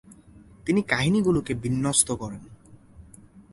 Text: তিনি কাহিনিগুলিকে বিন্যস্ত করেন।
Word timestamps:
তিনি 0.65 0.81
কাহিনিগুলিকে 0.81 1.53
বিন্যস্ত 1.53 2.07
করেন। 2.11 2.43